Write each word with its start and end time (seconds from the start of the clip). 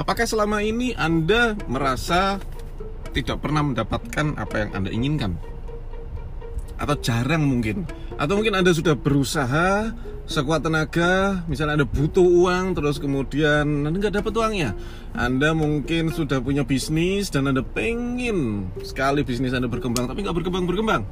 Apakah 0.00 0.24
selama 0.24 0.64
ini 0.64 0.96
Anda 0.96 1.60
merasa 1.68 2.40
tidak 3.12 3.44
pernah 3.44 3.60
mendapatkan 3.60 4.32
apa 4.40 4.64
yang 4.64 4.70
Anda 4.72 4.88
inginkan? 4.88 5.36
Atau 6.80 6.96
jarang 7.04 7.44
mungkin? 7.44 7.84
Atau 8.16 8.40
mungkin 8.40 8.56
Anda 8.56 8.72
sudah 8.72 8.96
berusaha 8.96 9.92
sekuat 10.24 10.64
tenaga, 10.64 11.44
misalnya 11.52 11.84
Anda 11.84 11.88
butuh 11.92 12.24
uang, 12.24 12.80
terus 12.80 12.96
kemudian 12.96 13.84
Anda 13.84 13.92
nggak 13.92 14.24
dapat 14.24 14.32
uangnya. 14.32 14.72
Anda 15.12 15.52
mungkin 15.52 16.08
sudah 16.08 16.40
punya 16.40 16.64
bisnis 16.64 17.28
dan 17.28 17.52
Anda 17.52 17.60
pengen 17.60 18.72
sekali 18.80 19.20
bisnis 19.20 19.52
Anda 19.52 19.68
berkembang, 19.68 20.08
tapi 20.08 20.24
nggak 20.24 20.36
berkembang-berkembang. 20.40 21.04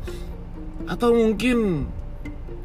Atau 0.89 1.12
mungkin 1.12 1.84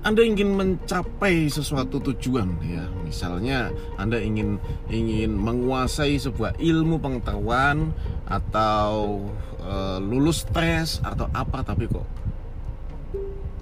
anda 0.04 0.20
ingin 0.20 0.60
mencapai 0.60 1.48
sesuatu 1.48 1.96
tujuan 2.12 2.60
ya, 2.60 2.84
misalnya 3.08 3.72
Anda 3.96 4.20
ingin 4.20 4.60
ingin 4.92 5.32
menguasai 5.32 6.20
sebuah 6.20 6.60
ilmu 6.60 7.00
pengetahuan 7.00 7.96
atau 8.28 9.24
e, 9.64 10.04
lulus 10.04 10.44
tes 10.52 11.00
atau 11.08 11.32
apa 11.32 11.64
tapi 11.64 11.88
kok 11.88 12.04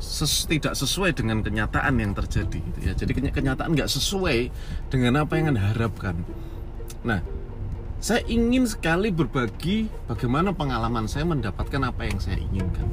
ses, 0.02 0.49
tidak 0.49 0.73
sesuai 0.73 1.13
dengan 1.13 1.45
kenyataan 1.45 2.02
yang 2.02 2.17
terjadi 2.17 2.58
gitu 2.58 2.80
ya. 2.89 2.97
Jadi 2.97 3.11
kenyataan 3.30 3.77
nggak 3.77 3.94
sesuai 3.94 4.49
dengan 4.89 5.21
apa 5.21 5.38
yang 5.38 5.53
Anda 5.53 5.77
harapkan. 5.77 6.25
Nah, 7.05 7.21
saya 8.02 8.25
ingin 8.25 8.66
sekali 8.66 9.13
berbagi 9.13 9.85
bagaimana 10.09 10.58
pengalaman 10.58 11.05
saya 11.05 11.21
mendapatkan 11.30 11.85
apa 11.85 12.02
yang 12.09 12.17
saya 12.17 12.41
inginkan. 12.41 12.89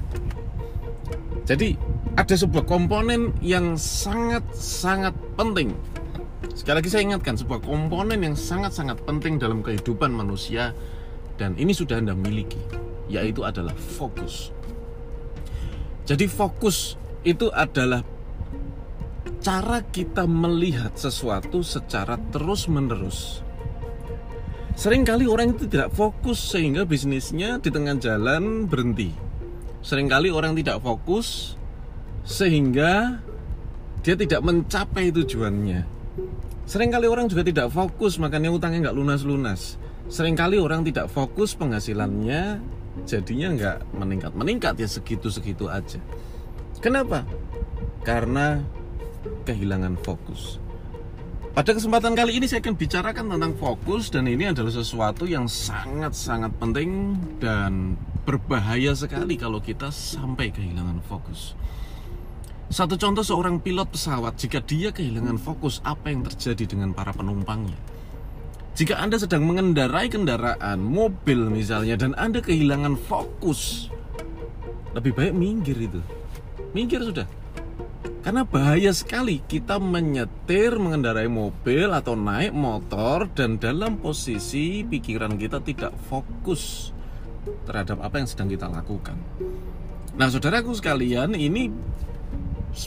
Jadi 1.49 1.81
ada 2.21 2.37
sebuah 2.37 2.69
komponen 2.69 3.33
yang 3.41 3.81
sangat-sangat 3.81 5.17
penting. 5.33 5.73
Sekali 6.53 6.85
lagi 6.85 6.93
saya 6.93 7.09
ingatkan 7.09 7.41
sebuah 7.41 7.65
komponen 7.65 8.21
yang 8.21 8.37
sangat-sangat 8.37 9.01
penting 9.09 9.41
dalam 9.41 9.65
kehidupan 9.65 10.13
manusia 10.13 10.77
dan 11.41 11.57
ini 11.57 11.73
sudah 11.73 12.05
Anda 12.05 12.13
miliki, 12.13 12.61
yaitu 13.09 13.49
adalah 13.49 13.73
fokus. 13.73 14.53
Jadi 16.05 16.29
fokus 16.29 17.01
itu 17.25 17.49
adalah 17.49 18.05
cara 19.41 19.81
kita 19.89 20.29
melihat 20.29 20.93
sesuatu 21.01 21.65
secara 21.65 22.21
terus-menerus. 22.29 23.41
Seringkali 24.77 25.25
orang 25.25 25.57
itu 25.57 25.65
tidak 25.65 25.97
fokus 25.97 26.45
sehingga 26.53 26.85
bisnisnya 26.85 27.57
di 27.57 27.73
tengah 27.73 27.97
jalan 27.97 28.69
berhenti 28.69 29.28
Seringkali 29.83 30.29
orang 30.35 30.59
tidak 30.59 30.83
fokus 30.83 31.59
sehingga 32.27 33.23
dia 34.03 34.15
tidak 34.19 34.41
mencapai 34.43 35.11
tujuannya. 35.15 35.87
Seringkali 36.69 37.09
orang 37.09 37.33
juga 37.33 37.47
tidak 37.47 37.73
fokus 37.73 38.21
makanya 38.21 38.53
utangnya 38.53 38.91
nggak 38.91 38.99
lunas-lunas. 38.99 39.81
Seringkali 40.09 40.61
orang 40.61 40.85
tidak 40.85 41.09
fokus 41.09 41.57
penghasilannya 41.57 42.61
jadinya 43.07 43.49
nggak 43.55 43.79
meningkat-meningkat 43.95 44.75
ya 44.77 44.89
segitu-segitu 44.89 45.71
aja. 45.71 46.01
Kenapa? 46.79 47.25
Karena 48.05 48.61
kehilangan 49.49 49.97
fokus. 50.05 50.61
Pada 51.57 51.75
kesempatan 51.75 52.15
kali 52.15 52.39
ini 52.39 52.47
saya 52.47 52.63
akan 52.63 52.79
bicarakan 52.79 53.35
tentang 53.35 53.53
fokus 53.59 54.15
dan 54.15 54.31
ini 54.31 54.47
adalah 54.47 54.71
sesuatu 54.71 55.27
yang 55.27 55.51
sangat-sangat 55.51 56.55
penting 56.63 57.19
dan 57.43 57.99
berbahaya 58.29 58.93
sekali 58.93 59.41
kalau 59.41 59.57
kita 59.57 59.89
sampai 59.89 60.53
kehilangan 60.53 61.01
fokus. 61.01 61.57
Satu 62.69 63.01
contoh 63.01 63.25
seorang 63.25 63.65
pilot 63.65 63.89
pesawat, 63.89 64.37
jika 64.37 64.61
dia 64.61 64.93
kehilangan 64.93 65.41
fokus, 65.41 65.81
apa 65.81 66.13
yang 66.13 66.21
terjadi 66.29 66.77
dengan 66.77 66.93
para 66.93 67.17
penumpangnya? 67.17 67.81
Jika 68.77 69.01
Anda 69.01 69.17
sedang 69.17 69.49
mengendarai 69.49 70.13
kendaraan, 70.13 70.77
mobil 70.77 71.49
misalnya, 71.49 71.97
dan 71.97 72.13
Anda 72.21 72.45
kehilangan 72.45 73.01
fokus, 73.09 73.89
lebih 74.93 75.17
baik 75.17 75.33
minggir 75.33 75.81
itu. 75.81 76.05
Minggir 76.77 77.01
sudah. 77.01 77.25
Karena 78.21 78.45
bahaya 78.45 78.93
sekali 78.93 79.41
kita 79.41 79.81
menyetir, 79.81 80.77
mengendarai 80.77 81.33
mobil 81.33 81.89
atau 81.97 82.13
naik 82.13 82.53
motor 82.53 83.25
dan 83.33 83.57
dalam 83.57 83.97
posisi 83.97 84.85
pikiran 84.85 85.41
kita 85.41 85.65
tidak 85.65 85.97
fokus 86.13 86.93
terhadap 87.69 88.01
apa 88.01 88.21
yang 88.21 88.29
sedang 88.29 88.49
kita 88.49 88.67
lakukan. 88.69 89.17
Nah, 90.19 90.27
saudaraku 90.27 90.75
sekalian, 90.75 91.37
ini 91.39 91.71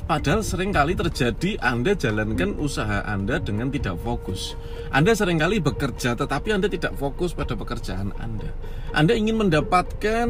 padahal 0.08 0.46
sering 0.46 0.72
kali 0.72 0.94
terjadi 0.96 1.58
Anda 1.60 1.98
jalankan 1.98 2.56
usaha 2.60 3.04
Anda 3.04 3.42
dengan 3.42 3.68
tidak 3.74 4.00
fokus. 4.00 4.56
Anda 4.94 5.12
sering 5.18 5.42
kali 5.42 5.60
bekerja 5.60 6.16
tetapi 6.16 6.56
Anda 6.56 6.68
tidak 6.72 6.96
fokus 6.96 7.36
pada 7.36 7.58
pekerjaan 7.58 8.16
Anda. 8.22 8.52
Anda 8.96 9.18
ingin 9.18 9.42
mendapatkan 9.48 10.30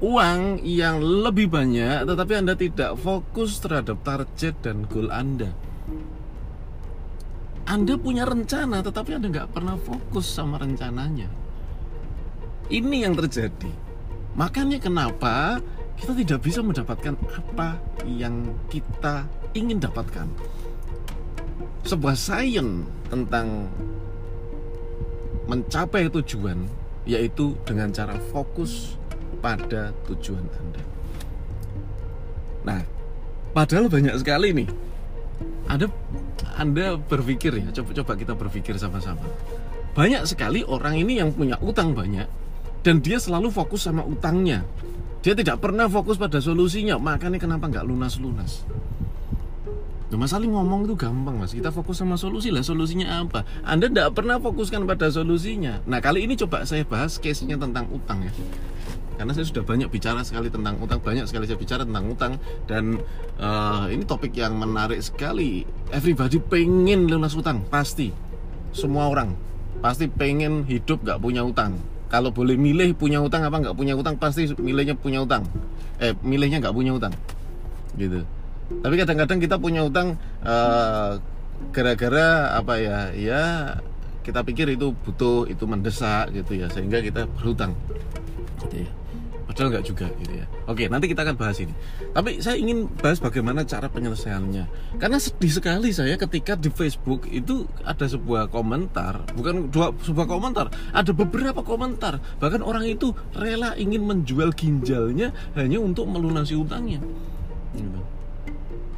uang 0.00 0.40
yang 0.64 1.00
lebih 1.00 1.52
banyak 1.52 2.08
tetapi 2.08 2.32
Anda 2.40 2.54
tidak 2.56 2.96
fokus 3.00 3.60
terhadap 3.60 4.00
target 4.04 4.54
dan 4.64 4.88
goal 4.88 5.08
Anda. 5.12 5.52
Anda 7.70 7.94
punya 7.94 8.26
rencana 8.26 8.82
tetapi 8.82 9.16
Anda 9.16 9.28
nggak 9.30 9.50
pernah 9.54 9.78
fokus 9.78 10.26
sama 10.26 10.58
rencananya. 10.58 11.39
Ini 12.70 13.10
yang 13.10 13.18
terjadi. 13.18 13.70
Makanya 14.38 14.78
kenapa 14.78 15.58
kita 15.98 16.14
tidak 16.14 16.40
bisa 16.46 16.62
mendapatkan 16.62 17.18
apa 17.34 17.76
yang 18.06 18.54
kita 18.70 19.26
ingin 19.52 19.82
dapatkan. 19.82 20.30
Sebuah 21.82 22.14
sains 22.14 22.86
tentang 23.10 23.66
mencapai 25.50 26.06
tujuan 26.14 26.62
yaitu 27.10 27.58
dengan 27.66 27.90
cara 27.90 28.14
fokus 28.30 28.94
pada 29.42 29.90
tujuan 30.06 30.46
Anda. 30.46 30.82
Nah, 32.62 32.80
padahal 33.50 33.90
banyak 33.90 34.14
sekali 34.20 34.54
nih. 34.54 34.68
Anda 35.66 35.90
Anda 36.54 36.94
berpikir 37.00 37.56
ya, 37.56 37.68
coba 37.82 37.90
coba 37.98 38.12
kita 38.14 38.32
berpikir 38.38 38.78
sama-sama. 38.78 39.26
Banyak 39.96 40.22
sekali 40.28 40.62
orang 40.62 41.02
ini 41.02 41.18
yang 41.18 41.34
punya 41.34 41.58
utang 41.58 41.96
banyak, 41.96 42.28
dan 42.80 43.04
dia 43.04 43.20
selalu 43.20 43.52
fokus 43.52 43.84
sama 43.84 44.00
utangnya. 44.04 44.64
Dia 45.20 45.36
tidak 45.36 45.60
pernah 45.60 45.84
fokus 45.84 46.16
pada 46.16 46.40
solusinya. 46.40 46.96
Makanya 46.96 47.36
kenapa 47.36 47.68
nggak 47.68 47.84
lunas-lunas? 47.84 48.64
Nah, 50.10 50.18
masalah 50.18 50.48
ngomong 50.48 50.88
itu 50.88 50.96
gampang 50.96 51.38
mas. 51.38 51.52
Kita 51.52 51.70
fokus 51.70 52.00
sama 52.00 52.16
solusi. 52.16 52.50
Lah 52.50 52.64
Solusinya 52.64 53.20
apa? 53.22 53.46
Anda 53.62 53.86
tidak 53.86 54.16
pernah 54.16 54.40
fokuskan 54.40 54.88
pada 54.88 55.12
solusinya. 55.12 55.84
Nah 55.86 56.02
kali 56.02 56.24
ini 56.26 56.34
coba 56.34 56.66
saya 56.66 56.82
bahas 56.82 57.20
case-nya 57.20 57.60
tentang 57.60 57.86
utang 57.92 58.24
ya. 58.24 58.32
Karena 59.20 59.36
saya 59.36 59.44
sudah 59.44 59.60
banyak 59.60 59.92
bicara 59.92 60.24
sekali 60.24 60.48
tentang 60.48 60.80
utang 60.80 60.96
Banyak 60.96 61.28
sekali 61.28 61.44
saya 61.44 61.60
bicara 61.60 61.84
tentang 61.84 62.08
utang. 62.08 62.32
Dan 62.64 62.98
uh, 63.36 63.86
ini 63.92 64.02
topik 64.08 64.32
yang 64.34 64.56
menarik 64.56 64.98
sekali. 65.04 65.68
Everybody 65.92 66.40
pengen 66.40 67.06
lunas 67.06 67.36
utang 67.36 67.62
Pasti. 67.68 68.10
Semua 68.72 69.12
orang 69.12 69.36
Pasti 69.84 70.08
pengen 70.08 70.64
hidup 70.64 71.04
gak 71.04 71.20
punya 71.22 71.44
utang 71.44 71.76
kalau 72.10 72.34
boleh 72.34 72.58
milih 72.58 72.98
punya 72.98 73.22
utang 73.22 73.46
apa 73.46 73.62
nggak 73.62 73.76
punya 73.78 73.94
utang 73.94 74.18
pasti 74.18 74.50
milihnya 74.58 74.98
punya 74.98 75.22
utang. 75.22 75.46
Eh 76.02 76.12
milihnya 76.20 76.58
nggak 76.60 76.74
punya 76.74 76.92
utang. 76.92 77.14
Gitu. 77.94 78.26
Tapi 78.70 78.94
kadang-kadang 78.98 79.38
kita 79.38 79.56
punya 79.56 79.86
utang 79.86 80.18
eh, 80.42 81.12
gara-gara 81.70 82.58
apa 82.58 82.74
ya 82.82 82.98
ya 83.14 83.42
kita 84.26 84.42
pikir 84.42 84.74
itu 84.74 84.92
butuh 85.06 85.46
itu 85.46 85.64
mendesak 85.64 86.34
gitu 86.34 86.58
ya 86.58 86.66
sehingga 86.68 86.98
kita 86.98 87.30
berhutang. 87.38 87.72
Gitu 88.66 88.84
ya 88.84 88.99
Padahal 89.50 89.74
nggak 89.74 89.86
juga 89.90 90.06
gitu 90.22 90.30
ya. 90.38 90.46
Oke, 90.70 90.86
nanti 90.86 91.10
kita 91.10 91.26
akan 91.26 91.34
bahas 91.34 91.58
ini. 91.58 91.74
Tapi 92.14 92.38
saya 92.38 92.54
ingin 92.54 92.86
bahas 93.02 93.18
bagaimana 93.18 93.66
cara 93.66 93.90
penyelesaiannya. 93.90 94.94
Karena 95.02 95.18
sedih 95.18 95.50
sekali 95.50 95.90
saya 95.90 96.14
ketika 96.14 96.54
di 96.54 96.70
Facebook 96.70 97.26
itu 97.26 97.66
ada 97.82 98.06
sebuah 98.06 98.46
komentar, 98.46 99.26
bukan 99.34 99.66
dua 99.66 99.90
sebuah 100.06 100.30
komentar, 100.30 100.70
ada 100.94 101.10
beberapa 101.10 101.66
komentar. 101.66 102.22
Bahkan 102.38 102.62
orang 102.62 102.86
itu 102.86 103.10
rela 103.34 103.74
ingin 103.74 104.06
menjual 104.06 104.54
ginjalnya 104.54 105.34
hanya 105.58 105.82
untuk 105.82 106.06
melunasi 106.06 106.54
utangnya. 106.54 107.02
Gitu. 107.74 108.00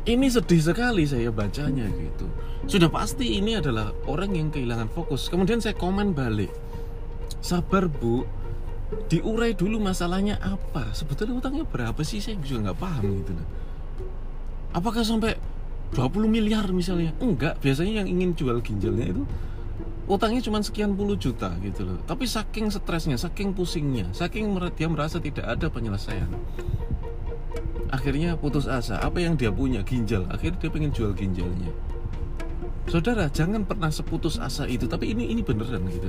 Ini 0.04 0.28
sedih 0.28 0.60
sekali 0.60 1.08
saya 1.08 1.32
bacanya 1.32 1.88
gitu. 1.96 2.28
Sudah 2.68 2.92
pasti 2.92 3.40
ini 3.40 3.56
adalah 3.56 3.96
orang 4.04 4.36
yang 4.36 4.52
kehilangan 4.52 4.92
fokus. 4.92 5.32
Kemudian 5.32 5.64
saya 5.64 5.72
komen 5.80 6.12
balik. 6.12 6.52
Sabar 7.40 7.88
bu, 7.88 8.28
diurai 9.08 9.52
dulu 9.56 9.80
masalahnya 9.80 10.40
apa? 10.40 10.92
Sebetulnya 10.92 11.38
utangnya 11.38 11.64
berapa 11.64 12.00
sih? 12.04 12.20
Saya 12.20 12.36
juga 12.40 12.70
nggak 12.70 12.78
paham 12.78 13.04
gitu 13.22 13.32
loh. 13.36 13.46
Apakah 14.72 15.04
sampai 15.04 15.36
20 15.92 16.28
miliar 16.28 16.64
misalnya? 16.72 17.12
Enggak 17.20 17.60
biasanya 17.60 18.04
yang 18.04 18.08
ingin 18.08 18.32
jual 18.32 18.60
ginjalnya 18.64 19.12
itu 19.12 19.22
utangnya 20.10 20.42
cuma 20.42 20.58
sekian 20.60 20.92
puluh 20.98 21.16
juta 21.16 21.52
gitu 21.60 21.84
loh. 21.88 21.98
Tapi 22.04 22.24
saking 22.24 22.72
stresnya 22.72 23.16
saking 23.16 23.52
pusingnya 23.52 24.08
saking 24.12 24.52
dia 24.76 24.88
merasa 24.88 25.20
tidak 25.20 25.44
ada 25.44 25.68
penyelesaian. 25.68 26.28
Akhirnya 27.92 28.40
putus 28.40 28.64
asa. 28.64 28.96
Apa 29.04 29.20
yang 29.20 29.36
dia 29.36 29.52
punya? 29.52 29.84
Ginjal. 29.84 30.24
Akhirnya 30.32 30.56
dia 30.64 30.70
pengen 30.72 30.96
jual 30.96 31.12
ginjalnya. 31.12 31.68
Saudara 32.88 33.28
jangan 33.28 33.68
pernah 33.68 33.92
seputus 33.92 34.40
asa 34.40 34.64
itu. 34.64 34.88
Tapi 34.88 35.12
ini 35.12 35.28
ini 35.28 35.44
beneran 35.44 35.84
gitu 35.92 36.08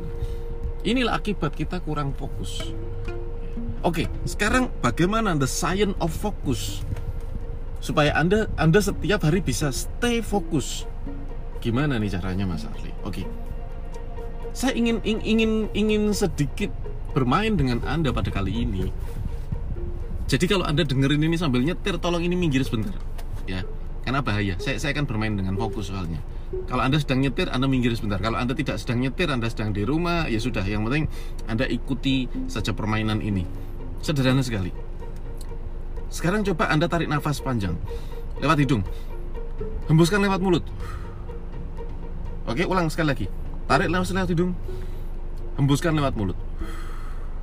inilah 0.84 1.16
akibat 1.18 1.56
kita 1.56 1.80
kurang 1.82 2.12
fokus. 2.14 2.72
Oke 3.84 4.08
sekarang 4.24 4.72
bagaimana 4.80 5.36
the 5.36 5.48
science 5.48 5.96
of 6.00 6.12
focus? 6.12 6.84
Supaya 7.84 8.16
anda 8.16 8.48
anda 8.56 8.80
setiap 8.80 9.28
hari 9.28 9.44
bisa 9.44 9.72
stay 9.72 10.24
fokus. 10.24 10.88
Gimana 11.60 12.00
nih 12.00 12.16
caranya 12.16 12.48
mas 12.48 12.64
Arli? 12.64 12.92
Oke. 13.04 13.28
Saya 14.56 14.78
ingin 14.78 15.04
ingin 15.04 15.68
ingin 15.76 16.14
sedikit 16.16 16.72
bermain 17.12 17.56
dengan 17.60 17.84
anda 17.84 18.16
pada 18.16 18.32
kali 18.32 18.64
ini. 18.64 18.88
Jadi 20.32 20.46
kalau 20.48 20.64
anda 20.64 20.88
dengerin 20.88 21.20
ini 21.28 21.36
sambil 21.36 21.60
nyetir 21.60 22.00
tolong 22.00 22.24
ini 22.24 22.36
minggir 22.40 22.64
sebentar. 22.64 22.96
Ya 23.44 23.68
karena 24.08 24.24
bahaya. 24.24 24.56
Saya 24.60 24.80
saya 24.80 24.96
akan 24.96 25.08
bermain 25.08 25.36
dengan 25.36 25.56
fokus 25.60 25.92
soalnya 25.92 26.24
kalau 26.68 26.82
anda 26.82 26.98
sedang 26.98 27.22
nyetir 27.22 27.52
anda 27.52 27.70
minggir 27.70 27.94
sebentar. 27.94 28.18
Kalau 28.18 28.40
anda 28.40 28.58
tidak 28.58 28.80
sedang 28.82 29.04
nyetir 29.04 29.30
anda 29.30 29.46
sedang 29.52 29.76
di 29.76 29.86
rumah 29.86 30.26
ya 30.32 30.40
sudah. 30.42 30.64
Yang 30.66 30.82
penting 30.90 31.06
anda 31.46 31.66
ikuti 31.68 32.26
saja 32.50 32.74
permainan 32.74 33.20
ini. 33.22 33.46
Sederhana 34.02 34.42
sekali. 34.42 34.74
Sekarang 36.10 36.46
coba 36.46 36.70
anda 36.70 36.90
tarik 36.90 37.10
nafas 37.10 37.42
panjang. 37.42 37.78
Lewat 38.42 38.58
hidung. 38.62 38.84
Hembuskan 39.88 40.24
lewat 40.24 40.40
mulut. 40.42 40.66
Oke 42.50 42.64
ulang 42.66 42.90
sekali 42.90 43.08
lagi. 43.14 43.28
Tarik 43.70 43.90
nafas 43.92 44.12
lewat 44.12 44.30
hidung. 44.34 44.52
Hembuskan 45.60 45.94
lewat 45.94 46.18
mulut. 46.18 46.38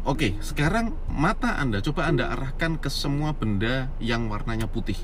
Oke, 0.01 0.33
sekarang 0.41 0.97
mata 1.13 1.61
Anda 1.61 1.85
coba 1.85 2.09
Anda 2.09 2.33
arahkan 2.33 2.81
ke 2.81 2.89
semua 2.89 3.37
benda 3.37 3.93
yang 4.01 4.33
warnanya 4.33 4.65
putih. 4.65 4.97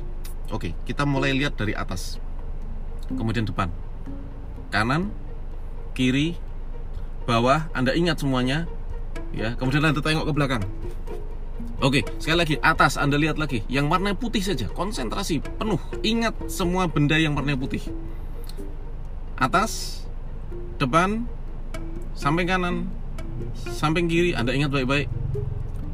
Oke, 0.48 0.72
kita 0.88 1.04
mulai 1.04 1.36
lihat 1.36 1.60
dari 1.60 1.76
atas. 1.76 2.16
Kemudian 3.12 3.44
depan. 3.44 3.68
Kanan, 4.76 5.08
kiri, 5.96 6.37
bawah, 7.25 7.64
Anda 7.73 7.96
ingat 7.96 8.20
semuanya. 8.20 8.69
Ya, 9.32 9.56
kemudian 9.56 9.81
Anda 9.81 10.05
tengok 10.05 10.28
ke 10.28 10.32
belakang. 10.37 10.69
Oke, 11.81 12.05
sekali 12.20 12.44
lagi 12.44 12.55
atas 12.61 13.00
Anda 13.00 13.17
lihat 13.17 13.40
lagi 13.40 13.64
yang 13.73 13.88
warna 13.88 14.12
putih 14.12 14.44
saja. 14.44 14.69
Konsentrasi 14.69 15.40
penuh. 15.40 15.81
Ingat 16.05 16.52
semua 16.52 16.93
benda 16.93 17.17
yang 17.17 17.32
warna 17.32 17.56
putih. 17.56 17.81
Atas, 19.40 20.05
depan, 20.76 21.25
samping 22.12 22.44
kanan, 22.44 22.93
samping 23.73 24.12
kiri 24.12 24.37
Anda 24.37 24.52
ingat 24.52 24.76
baik-baik. 24.76 25.08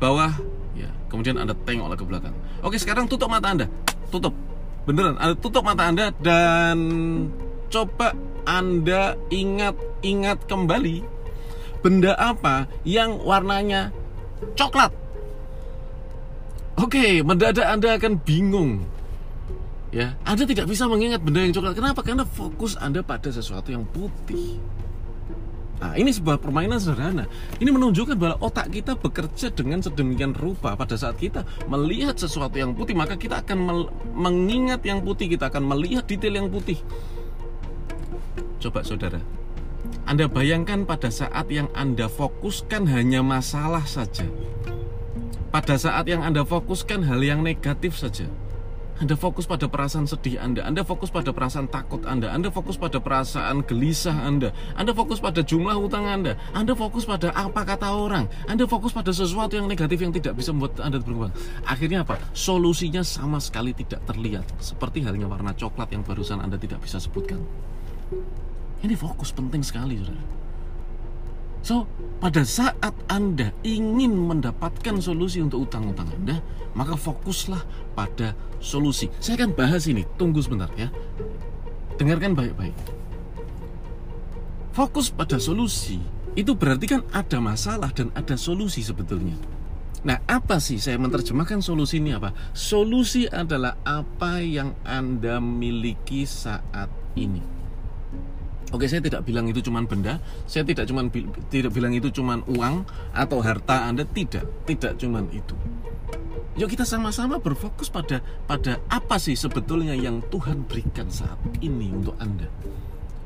Bawah, 0.03 0.35
ya. 0.75 0.91
Kemudian 1.07 1.39
Anda 1.39 1.55
tengoklah 1.55 1.95
ke 1.95 2.03
belakang. 2.03 2.35
Oke, 2.67 2.83
sekarang 2.83 3.07
tutup 3.07 3.31
mata 3.31 3.47
Anda 3.55 3.71
tutup 4.13 4.37
beneran 4.85 5.17
anda 5.17 5.35
tutup 5.41 5.65
mata 5.65 5.89
anda 5.89 6.13
dan 6.21 6.77
coba 7.73 8.13
anda 8.45 9.15
ingat-ingat 9.29 10.47
kembali 10.47 11.05
benda 11.83 12.15
apa 12.15 12.71
yang 12.87 13.19
warnanya 13.23 13.91
coklat? 14.55 14.95
Oke 16.79 17.21
mendadak 17.23 17.67
anda 17.67 17.95
akan 17.99 18.19
bingung. 18.23 18.87
Ya 19.93 20.17
anda 20.25 20.49
tidak 20.49 20.71
bisa 20.71 20.89
mengingat 20.89 21.21
benda 21.21 21.45
yang 21.45 21.53
coklat. 21.53 21.75
Kenapa? 21.77 22.01
Karena 22.01 22.25
fokus 22.25 22.79
anda 22.81 23.05
pada 23.05 23.29
sesuatu 23.29 23.69
yang 23.71 23.85
putih. 23.85 24.57
Nah, 25.83 25.99
ini 25.99 26.15
sebuah 26.15 26.39
permainan 26.39 26.79
sederhana. 26.79 27.27
Ini 27.59 27.75
menunjukkan 27.75 28.15
bahwa 28.15 28.39
otak 28.39 28.71
kita 28.71 28.95
bekerja 28.95 29.51
dengan 29.51 29.83
sedemikian 29.83 30.31
rupa. 30.31 30.79
Pada 30.79 30.95
saat 30.95 31.19
kita 31.19 31.43
melihat 31.67 32.15
sesuatu 32.15 32.55
yang 32.55 32.71
putih, 32.71 32.95
maka 32.95 33.19
kita 33.19 33.43
akan 33.43 33.91
mengingat 34.15 34.87
yang 34.87 35.03
putih, 35.03 35.27
kita 35.27 35.51
akan 35.51 35.67
melihat 35.67 36.07
detail 36.07 36.39
yang 36.39 36.47
putih. 36.47 36.79
Coba 38.63 38.87
saudara, 38.87 39.19
Anda 40.07 40.31
bayangkan 40.31 40.87
pada 40.87 41.11
saat 41.11 41.51
yang 41.51 41.67
Anda 41.75 42.07
fokuskan 42.07 42.87
hanya 42.87 43.19
masalah 43.19 43.83
saja. 43.83 44.23
Pada 45.51 45.75
saat 45.75 46.07
yang 46.07 46.23
Anda 46.23 46.47
fokuskan 46.47 47.03
hal 47.11 47.19
yang 47.27 47.43
negatif 47.43 47.99
saja 47.99 48.31
anda 49.03 49.19
fokus 49.19 49.51
pada 49.51 49.67
perasaan 49.67 50.07
sedih 50.07 50.39
Anda, 50.39 50.63
Anda 50.63 50.87
fokus 50.87 51.11
pada 51.11 51.35
perasaan 51.35 51.67
takut 51.67 52.07
Anda, 52.07 52.31
Anda 52.31 52.55
fokus 52.55 52.79
pada 52.79 53.03
perasaan 53.03 53.67
gelisah 53.67 54.15
Anda, 54.15 54.55
Anda 54.79 54.95
fokus 54.95 55.19
pada 55.19 55.43
jumlah 55.43 55.75
hutang 55.75 56.07
Anda, 56.07 56.39
Anda 56.55 56.79
fokus 56.79 57.03
pada 57.03 57.35
apa 57.35 57.67
kata 57.67 57.91
orang, 57.91 58.31
Anda 58.47 58.63
fokus 58.71 58.95
pada 58.95 59.11
sesuatu 59.11 59.59
yang 59.59 59.67
negatif 59.67 59.99
yang 59.99 60.15
tidak 60.15 60.39
bisa 60.39 60.55
membuat 60.55 60.79
Anda 60.79 61.03
berkembang. 61.03 61.35
Akhirnya 61.67 62.07
apa? 62.07 62.15
Solusinya 62.31 63.03
sama 63.03 63.43
sekali 63.43 63.75
tidak 63.75 64.07
terlihat, 64.07 64.47
seperti 64.63 65.03
halnya 65.03 65.27
warna 65.27 65.51
coklat 65.51 65.91
yang 65.91 66.07
barusan 66.07 66.39
Anda 66.39 66.55
tidak 66.55 66.79
bisa 66.87 67.03
sebutkan. 67.03 67.43
Ini 68.83 68.99
fokus 68.99 69.31
penting 69.31 69.63
sekali, 69.63 70.03
saudara. 70.03 70.23
So, 71.63 71.87
pada 72.19 72.43
saat 72.43 72.95
Anda 73.07 73.55
ingin 73.63 74.19
mendapatkan 74.19 74.99
solusi 74.99 75.39
untuk 75.39 75.71
utang-utang 75.71 76.11
Anda, 76.11 76.43
maka 76.75 76.99
fokuslah 76.99 77.63
pada 77.95 78.35
solusi. 78.59 79.07
Saya 79.23 79.47
akan 79.47 79.55
bahas 79.55 79.87
ini, 79.87 80.03
tunggu 80.19 80.43
sebentar 80.43 80.67
ya. 80.75 80.91
Dengarkan 82.03 82.35
baik-baik. 82.35 82.75
Fokus 84.75 85.15
pada 85.15 85.39
solusi, 85.39 86.03
itu 86.35 86.51
berarti 86.59 86.91
kan 86.91 87.07
ada 87.15 87.39
masalah 87.39 87.95
dan 87.95 88.11
ada 88.19 88.35
solusi 88.35 88.83
sebetulnya. 88.83 89.39
Nah, 90.03 90.19
apa 90.27 90.59
sih 90.59 90.83
saya 90.83 90.99
menerjemahkan 90.99 91.63
solusi 91.63 92.03
ini 92.03 92.11
apa? 92.11 92.35
Solusi 92.51 93.31
adalah 93.31 93.79
apa 93.87 94.43
yang 94.43 94.75
Anda 94.83 95.39
miliki 95.39 96.27
saat 96.27 96.91
ini. 97.15 97.52
Oke, 98.73 98.89
saya 98.89 99.05
tidak 99.05 99.29
bilang 99.29 99.45
itu 99.53 99.61
cuma 99.61 99.85
benda, 99.85 100.17
saya 100.49 100.65
tidak 100.65 100.89
cuma 100.89 101.05
tidak 101.53 101.71
bilang 101.77 101.93
itu 101.93 102.09
cuma 102.09 102.41
uang 102.49 102.89
atau 103.13 103.45
harta 103.45 103.85
Anda 103.85 104.09
tidak, 104.09 104.49
tidak 104.65 104.97
cuma 104.97 105.21
itu. 105.29 105.53
Yuk 106.57 106.69
kita 106.69 106.85
sama-sama 106.85 107.41
berfokus 107.41 107.89
pada 107.89 108.21
pada 108.45 108.77
apa 108.93 109.17
sih 109.17 109.33
sebetulnya 109.33 109.97
yang 109.97 110.21
Tuhan 110.29 110.69
berikan 110.69 111.09
saat 111.09 111.41
ini 111.65 111.93
untuk 111.93 112.17
Anda. 112.21 112.49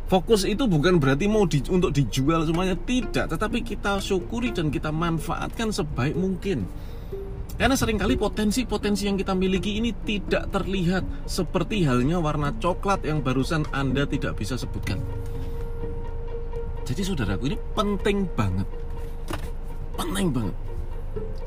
Fokus 0.06 0.46
itu 0.46 0.70
bukan 0.70 1.02
berarti 1.02 1.26
mau 1.26 1.42
di, 1.50 1.58
untuk 1.66 1.90
dijual 1.90 2.46
semuanya 2.46 2.78
tidak, 2.78 3.26
tetapi 3.26 3.66
kita 3.66 3.98
syukuri 3.98 4.54
dan 4.54 4.70
kita 4.70 4.94
manfaatkan 4.94 5.74
sebaik 5.74 6.14
mungkin. 6.14 6.62
Karena 7.58 7.74
sering 7.74 7.98
kali 7.98 8.14
potensi-potensi 8.14 9.10
yang 9.10 9.18
kita 9.18 9.34
miliki 9.34 9.82
ini 9.82 9.90
tidak 10.06 10.54
terlihat 10.54 11.26
seperti 11.26 11.82
halnya 11.82 12.22
warna 12.22 12.54
coklat 12.62 13.02
yang 13.02 13.18
barusan 13.18 13.66
Anda 13.74 14.06
tidak 14.06 14.38
bisa 14.38 14.54
sebutkan. 14.54 15.02
Jadi 16.86 17.02
saudaraku 17.02 17.50
ini 17.50 17.58
penting 17.74 18.30
banget. 18.38 18.68
Penting 19.98 20.30
banget. 20.30 20.56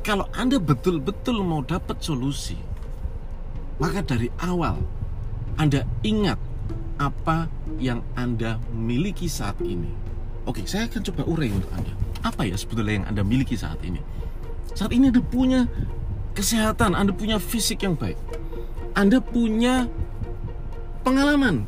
Kalau 0.03 0.27
Anda 0.35 0.59
betul-betul 0.59 1.39
mau 1.39 1.63
dapat 1.63 2.03
solusi, 2.03 2.59
maka 3.79 4.03
dari 4.03 4.27
awal 4.43 4.75
Anda 5.55 5.87
ingat 6.03 6.35
apa 6.99 7.47
yang 7.79 8.03
Anda 8.19 8.59
miliki 8.75 9.31
saat 9.31 9.55
ini. 9.63 9.87
Oke, 10.43 10.67
saya 10.67 10.91
akan 10.91 11.01
coba 11.07 11.23
urai 11.23 11.49
untuk 11.55 11.71
Anda. 11.71 11.93
Apa 12.19 12.43
ya 12.43 12.59
sebetulnya 12.59 12.99
yang 12.99 13.07
Anda 13.07 13.23
miliki 13.23 13.55
saat 13.55 13.79
ini? 13.79 14.03
Saat 14.75 14.91
ini 14.91 15.07
Anda 15.07 15.23
punya 15.23 15.71
kesehatan, 16.35 16.99
Anda 16.99 17.15
punya 17.15 17.39
fisik 17.39 17.87
yang 17.87 17.95
baik. 17.95 18.19
Anda 18.97 19.23
punya 19.23 19.87
pengalaman, 21.07 21.63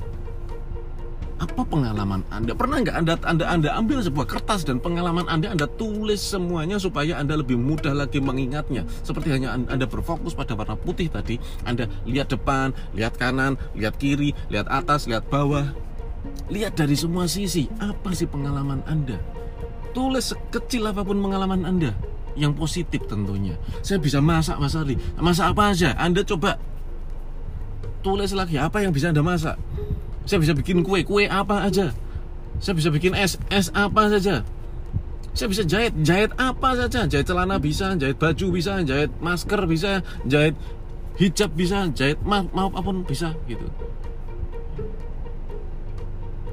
apa 1.42 1.66
pengalaman 1.66 2.22
Anda? 2.30 2.54
Pernah 2.54 2.86
nggak 2.86 2.96
Anda, 3.02 3.14
Anda 3.26 3.46
Anda 3.50 3.70
ambil 3.74 4.06
sebuah 4.06 4.30
kertas 4.30 4.62
dan 4.62 4.78
pengalaman 4.78 5.26
Anda 5.26 5.50
Anda 5.50 5.66
tulis 5.66 6.22
semuanya 6.22 6.78
supaya 6.78 7.18
Anda 7.18 7.42
lebih 7.42 7.58
mudah 7.58 7.98
lagi 7.98 8.22
mengingatnya. 8.22 8.86
Seperti 9.02 9.34
hanya 9.34 9.58
Anda 9.58 9.90
berfokus 9.90 10.38
pada 10.38 10.54
warna 10.54 10.78
putih 10.78 11.10
tadi, 11.10 11.42
Anda 11.66 11.90
lihat 12.06 12.30
depan, 12.30 12.78
lihat 12.94 13.18
kanan, 13.18 13.58
lihat 13.74 13.98
kiri, 13.98 14.38
lihat 14.54 14.70
atas, 14.70 15.10
lihat 15.10 15.26
bawah. 15.34 15.66
Lihat 16.54 16.78
dari 16.78 16.94
semua 16.94 17.26
sisi, 17.26 17.66
apa 17.82 18.14
sih 18.14 18.30
pengalaman 18.30 18.86
Anda? 18.86 19.18
Tulis 19.98 20.30
sekecil 20.32 20.86
apa 20.86 21.02
pun 21.02 21.18
pengalaman 21.18 21.66
Anda 21.66 21.98
yang 22.38 22.54
positif 22.54 23.10
tentunya. 23.10 23.58
Saya 23.82 23.98
bisa 23.98 24.22
masak 24.22 24.62
Mas 24.62 24.78
Ari. 24.78 24.96
Masak 25.18 25.58
apa 25.58 25.74
aja? 25.74 25.98
Anda 25.98 26.22
coba 26.22 26.62
tulis 28.06 28.34
lagi 28.34 28.58
apa 28.58 28.82
yang 28.82 28.94
bisa 28.94 29.10
Anda 29.10 29.22
masak 29.22 29.58
saya 30.26 30.40
bisa 30.42 30.54
bikin 30.54 30.86
kue, 30.86 31.02
kue 31.02 31.26
apa 31.26 31.66
aja. 31.66 31.94
Saya 32.62 32.78
bisa 32.78 32.94
bikin 32.94 33.18
es, 33.18 33.42
es 33.50 33.74
apa 33.74 34.06
saja. 34.12 34.46
Saya 35.34 35.48
bisa 35.50 35.64
jahit, 35.66 35.94
jahit 36.06 36.32
apa 36.38 36.78
saja. 36.78 37.10
Jahit 37.10 37.26
celana 37.26 37.58
bisa, 37.58 37.98
jahit 37.98 38.22
baju 38.22 38.46
bisa, 38.54 38.86
jahit 38.86 39.10
masker 39.18 39.66
bisa, 39.66 40.06
jahit 40.30 40.54
hijab 41.18 41.52
bisa, 41.58 41.90
jahit 41.96 42.22
ma 42.22 42.46
apa 42.46 42.80
pun 42.80 43.02
bisa 43.02 43.34
gitu. 43.50 43.66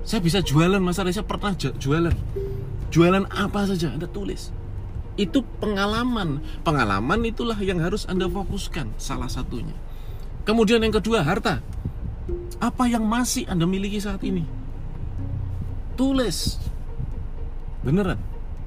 Saya 0.09 0.25
bisa 0.25 0.41
jualan, 0.41 0.81
Mas 0.81 0.97
Saya 0.97 1.21
pernah 1.21 1.53
jualan. 1.53 2.17
Jualan 2.89 3.29
apa 3.29 3.69
saja 3.69 3.93
Anda 3.93 4.09
tulis. 4.09 4.49
Itu 5.21 5.45
pengalaman. 5.61 6.41
Pengalaman 6.65 7.21
itulah 7.29 7.61
yang 7.61 7.85
harus 7.85 8.09
Anda 8.09 8.25
fokuskan 8.25 8.97
salah 8.97 9.29
satunya. 9.29 9.77
Kemudian 10.49 10.81
yang 10.81 10.97
kedua, 10.97 11.21
harta 11.21 11.61
apa 12.59 12.85
yang 12.91 13.07
masih 13.07 13.47
Anda 13.47 13.65
miliki 13.65 14.03
saat 14.03 14.23
ini? 14.25 14.59
tulis. 15.99 16.63
Beneran 17.83 18.17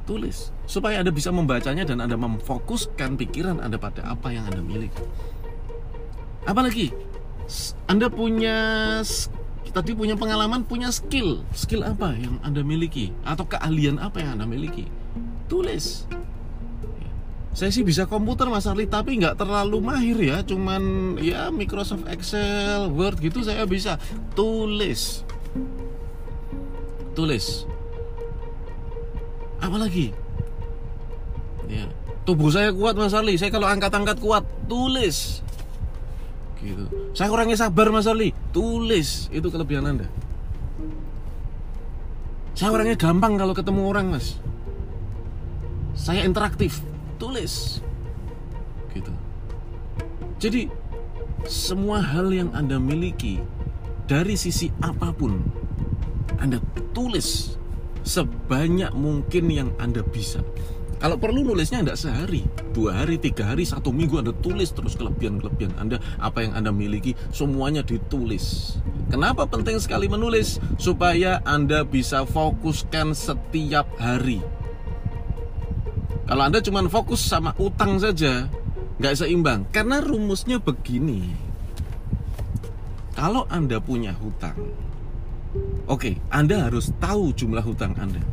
tulis. 0.03 0.51
Supaya 0.67 0.99
anda 0.99 1.15
bisa 1.15 1.31
membacanya 1.31 1.87
dan 1.87 2.03
anda 2.03 2.19
memfokuskan 2.19 3.15
pikiran 3.15 3.63
anda 3.63 3.79
pada 3.79 4.03
apa 4.03 4.35
yang 4.35 4.43
anda 4.51 4.59
miliki. 4.59 4.99
Apalagi 6.43 6.91
anda 7.87 8.11
punya 8.11 8.99
tadi 9.71 9.95
punya 9.95 10.19
pengalaman 10.19 10.67
punya 10.67 10.91
skill. 10.91 11.47
Skill 11.55 11.87
apa 11.87 12.11
yang 12.19 12.43
anda 12.43 12.59
miliki? 12.59 13.15
Atau 13.23 13.47
keahlian 13.47 14.03
apa 14.03 14.19
yang 14.19 14.35
anda 14.35 14.43
miliki? 14.43 14.91
Tulis 15.47 16.03
saya 17.51 17.67
sih 17.67 17.83
bisa 17.83 18.07
komputer 18.07 18.47
Mas 18.47 18.63
Arli 18.63 18.87
tapi 18.87 19.19
nggak 19.19 19.35
terlalu 19.35 19.83
mahir 19.83 20.17
ya. 20.23 20.39
Cuman 20.39 21.15
ya 21.19 21.51
Microsoft 21.51 22.07
Excel 22.07 22.87
Word 22.95 23.19
gitu 23.19 23.43
saya 23.43 23.67
bisa. 23.67 23.99
Tulis. 24.31 25.27
Tulis. 27.11 27.67
Apalagi 29.59 30.15
ya 31.67 31.85
tubuh 32.23 32.47
saya 32.47 32.71
kuat 32.71 32.95
Mas 32.95 33.11
Arli. 33.11 33.35
Saya 33.35 33.51
kalau 33.51 33.67
angkat-angkat 33.67 34.17
kuat 34.23 34.47
tulis. 34.71 35.43
Gitu. 36.63 36.87
Saya 37.11 37.35
orangnya 37.35 37.59
sabar 37.59 37.91
Mas 37.91 38.07
Arli. 38.07 38.31
Tulis. 38.55 39.27
Itu 39.27 39.51
kelebihan 39.51 39.91
anda. 39.91 40.07
Saya 42.55 42.71
orangnya 42.71 42.95
gampang 42.95 43.35
kalau 43.35 43.51
ketemu 43.51 43.81
orang 43.91 44.07
Mas. 44.15 44.39
Saya 45.99 46.23
interaktif 46.23 46.79
tulis 47.21 47.85
gitu 48.97 49.13
jadi 50.41 50.65
semua 51.45 52.01
hal 52.01 52.33
yang 52.33 52.49
anda 52.57 52.81
miliki 52.81 53.37
dari 54.09 54.33
sisi 54.33 54.73
apa 54.81 55.13
pun 55.13 55.37
anda 56.41 56.57
tulis 56.97 57.61
sebanyak 58.01 58.89
mungkin 58.97 59.53
yang 59.53 59.69
anda 59.77 60.01
bisa 60.01 60.41
kalau 61.01 61.17
perlu 61.17 61.41
nulisnya 61.41 61.81
tidak 61.81 61.97
sehari, 61.97 62.45
dua 62.77 63.01
hari, 63.01 63.17
tiga 63.17 63.49
hari, 63.49 63.65
satu 63.65 63.89
minggu 63.89 64.21
Anda 64.21 64.37
tulis 64.37 64.69
terus 64.69 64.93
kelebihan-kelebihan 64.93 65.73
Anda, 65.81 65.97
apa 66.21 66.45
yang 66.45 66.53
Anda 66.53 66.69
miliki, 66.69 67.17
semuanya 67.33 67.81
ditulis. 67.81 68.77
Kenapa 69.09 69.49
penting 69.49 69.81
sekali 69.81 70.05
menulis? 70.05 70.61
Supaya 70.77 71.41
Anda 71.41 71.81
bisa 71.81 72.21
fokuskan 72.21 73.17
setiap 73.17 73.89
hari. 73.97 74.45
Kalau 76.31 76.47
Anda 76.47 76.63
cuma 76.63 76.79
fokus 76.87 77.27
sama 77.27 77.51
utang 77.59 77.99
saja, 77.99 78.47
nggak 79.03 79.19
seimbang. 79.19 79.67
Karena 79.67 79.99
rumusnya 79.99 80.63
begini. 80.63 81.27
Kalau 83.11 83.43
Anda 83.51 83.83
punya 83.83 84.15
hutang, 84.15 84.55
oke, 85.91 86.15
Anda 86.31 86.71
harus 86.71 86.95
tahu 87.03 87.35
jumlah 87.35 87.59
hutang 87.67 87.99
Anda. 87.99 88.23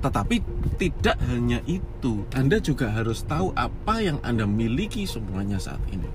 Tetapi 0.00 0.40
tidak 0.80 1.20
hanya 1.28 1.60
itu, 1.68 2.24
Anda 2.32 2.56
juga 2.56 2.88
harus 2.88 3.20
tahu 3.20 3.52
apa 3.52 4.00
yang 4.00 4.16
Anda 4.24 4.48
miliki 4.48 5.04
semuanya 5.04 5.60
saat 5.60 5.84
ini. 5.92 6.08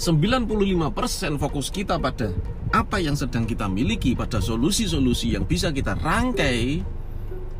95% 0.00 1.36
fokus 1.36 1.68
kita 1.68 2.00
pada 2.00 2.32
apa 2.72 2.96
yang 2.96 3.12
sedang 3.12 3.44
kita 3.44 3.68
miliki, 3.68 4.16
pada 4.16 4.40
solusi-solusi 4.40 5.36
yang 5.36 5.44
bisa 5.44 5.68
kita 5.68 5.92
rangkai 6.00 6.95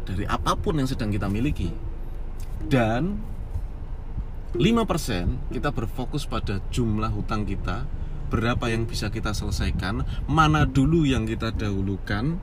dari 0.06 0.22
apa 0.24 0.54
pun 0.54 0.78
yang 0.78 0.86
sedang 0.86 1.10
kita 1.10 1.26
miliki. 1.26 1.74
Dan 2.62 3.18
5% 4.54 5.52
kita 5.52 5.74
berfokus 5.74 6.24
pada 6.24 6.62
jumlah 6.70 7.10
hutang 7.12 7.44
kita, 7.44 7.84
berapa 8.30 8.70
yang 8.70 8.86
bisa 8.86 9.10
kita 9.10 9.34
selesaikan, 9.34 10.06
mana 10.30 10.64
dulu 10.64 11.02
yang 11.02 11.26
kita 11.26 11.50
dahulukan. 11.52 12.38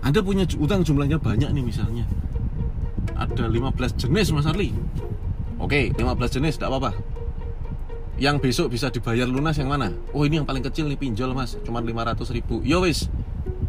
Anda 0.00 0.20
punya 0.24 0.48
hutang 0.56 0.82
jumlahnya 0.82 1.20
banyak 1.20 1.52
nih 1.52 1.64
misalnya. 1.64 2.08
Ada 3.14 3.50
15 3.50 3.94
jenis 3.94 4.32
Mas 4.32 4.48
Arli. 4.48 4.72
Oke, 5.58 5.90
15 5.92 6.34
jenis 6.38 6.56
tidak 6.56 6.70
apa-apa. 6.74 6.92
Yang 8.18 8.36
besok 8.42 8.66
bisa 8.74 8.90
dibayar 8.90 9.30
lunas 9.30 9.54
yang 9.62 9.70
mana? 9.70 9.94
Oh 10.10 10.26
ini 10.26 10.42
yang 10.42 10.46
paling 10.46 10.62
kecil 10.66 10.90
nih 10.90 10.98
pinjol 10.98 11.30
mas, 11.38 11.54
cuma 11.62 11.78
500 11.78 12.34
ribu. 12.34 12.58
Yo 12.66 12.82
wis, 12.82 13.06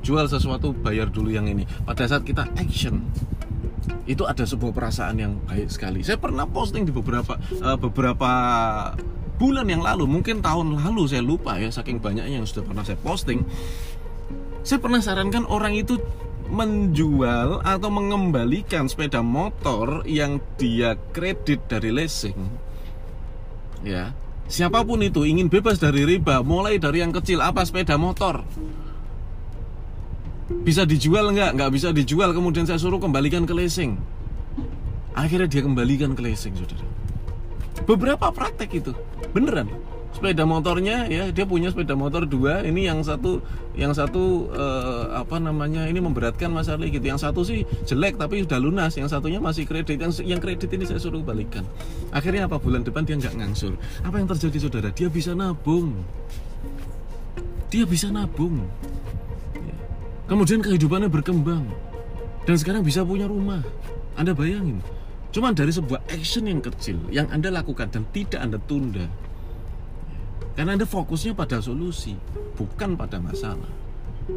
jual 0.01 0.25
sesuatu 0.27 0.71
bayar 0.71 1.11
dulu 1.11 1.31
yang 1.31 1.47
ini. 1.47 1.67
Pada 1.83 2.07
saat 2.07 2.23
kita 2.23 2.47
action 2.55 3.03
itu 4.09 4.25
ada 4.25 4.41
sebuah 4.41 4.73
perasaan 4.73 5.15
yang 5.21 5.33
baik 5.45 5.69
sekali. 5.69 6.01
Saya 6.01 6.17
pernah 6.17 6.49
posting 6.49 6.85
di 6.85 6.93
beberapa 6.93 7.37
uh, 7.61 7.77
beberapa 7.77 8.31
bulan 9.39 9.69
yang 9.69 9.85
lalu 9.85 10.09
mungkin 10.09 10.43
tahun 10.43 10.81
lalu 10.81 11.07
saya 11.07 11.23
lupa 11.23 11.55
ya 11.55 11.71
saking 11.71 12.03
banyaknya 12.03 12.41
yang 12.41 12.47
sudah 12.49 12.65
pernah 12.65 12.83
saya 12.83 12.97
posting. 12.99 13.45
Saya 14.65 14.81
pernah 14.81 14.99
sarankan 14.99 15.47
orang 15.47 15.77
itu 15.77 16.01
menjual 16.49 17.61
atau 17.61 17.89
mengembalikan 17.93 18.89
sepeda 18.89 19.21
motor 19.21 20.01
yang 20.09 20.41
dia 20.57 20.97
kredit 21.13 21.69
dari 21.69 21.93
leasing. 21.93 22.37
Ya 23.85 24.17
siapa 24.49 24.81
pun 24.81 24.97
itu 25.05 25.29
ingin 25.29 25.45
bebas 25.45 25.77
dari 25.77 26.03
riba 26.09 26.41
mulai 26.41 26.81
dari 26.81 27.05
yang 27.05 27.13
kecil 27.13 27.37
apa 27.45 27.61
sepeda 27.61 28.01
motor 28.01 28.41
bisa 30.49 30.83
dijual 30.83 31.29
nggak? 31.29 31.55
Nggak 31.55 31.71
bisa 31.71 31.89
dijual. 31.93 32.33
Kemudian 32.33 32.65
saya 32.65 32.81
suruh 32.81 32.97
kembalikan 32.97 33.45
ke 33.45 33.53
leasing. 33.53 34.01
Akhirnya 35.13 35.45
dia 35.45 35.61
kembalikan 35.61 36.17
ke 36.17 36.21
leasing 36.25 36.57
saudara. 36.57 36.85
Beberapa 37.85 38.33
praktek 38.33 38.81
itu. 38.81 38.91
Beneran. 39.31 39.69
Sepeda 40.09 40.41
motornya 40.41 41.05
ya 41.05 41.29
dia 41.29 41.45
punya 41.45 41.69
sepeda 41.69 41.93
motor 41.93 42.25
dua. 42.25 42.65
Ini 42.65 42.89
yang 42.89 43.05
satu 43.05 43.45
yang 43.77 43.93
satu 43.93 44.49
eh, 44.49 45.03
apa 45.13 45.37
namanya 45.37 45.85
ini 45.85 46.01
memberatkan 46.01 46.49
Mas 46.49 46.65
Arli 46.65 46.89
gitu. 46.89 47.05
Yang 47.05 47.29
satu 47.29 47.45
sih 47.45 47.61
jelek 47.85 48.17
tapi 48.17 48.41
sudah 48.41 48.57
lunas. 48.57 48.97
Yang 48.97 49.13
satunya 49.13 49.37
masih 49.37 49.69
kredit. 49.69 50.01
Yang 50.01 50.25
yang 50.25 50.41
kredit 50.41 50.69
ini 50.73 50.89
saya 50.89 50.97
suruh 50.97 51.21
balikan 51.21 51.61
akhirnya 52.09 52.49
apa? 52.49 52.57
Bulan 52.57 52.81
depan 52.81 53.05
dia 53.05 53.21
nggak 53.21 53.37
ngangsur. 53.37 53.77
Apa 54.01 54.17
yang 54.17 54.27
terjadi 54.27 54.57
saudara? 54.57 54.89
Dia 54.89 55.13
bisa 55.13 55.37
nabung. 55.37 55.93
Dia 57.69 57.85
bisa 57.85 58.09
nabung 58.09 58.65
Kemudian 60.29 60.61
kehidupannya 60.61 61.09
berkembang 61.09 61.65
dan 62.45 62.55
sekarang 62.55 62.85
bisa 62.85 63.01
punya 63.01 63.25
rumah. 63.25 63.65
Anda 64.13 64.37
bayangin, 64.37 64.77
cuma 65.33 65.49
dari 65.57 65.73
sebuah 65.73 66.05
action 66.05 66.45
yang 66.45 66.61
kecil 66.61 67.01
yang 67.09 67.25
Anda 67.33 67.49
lakukan 67.49 67.89
dan 67.89 68.05
tidak 68.13 68.37
Anda 68.37 68.61
tunda. 68.61 69.09
Karena 70.53 70.77
Anda 70.77 70.85
fokusnya 70.85 71.33
pada 71.33 71.57
solusi, 71.57 72.13
bukan 72.53 72.93
pada 72.93 73.17
masalah. 73.17 73.71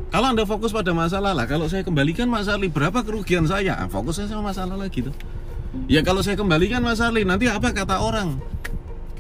Kalau 0.08 0.32
Anda 0.32 0.48
fokus 0.48 0.72
pada 0.72 0.96
masalah 0.96 1.36
lah, 1.36 1.44
kalau 1.44 1.68
saya 1.68 1.84
kembalikan 1.84 2.24
Mas 2.24 2.48
Arli, 2.48 2.72
berapa 2.72 3.04
kerugian 3.04 3.44
saya? 3.44 3.76
Ah, 3.76 3.88
fokus 3.92 4.16
saya 4.16 4.32
sama 4.32 4.48
masalah 4.48 4.80
lagi 4.80 5.04
tuh. 5.04 5.12
Ya 5.92 6.00
kalau 6.00 6.24
saya 6.24 6.40
kembalikan 6.40 6.80
Mas 6.80 7.04
Arli, 7.04 7.28
nanti 7.28 7.52
apa 7.52 7.68
kata 7.76 8.00
orang? 8.00 8.40